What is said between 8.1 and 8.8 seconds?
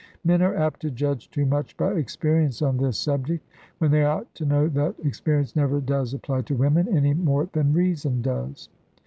does.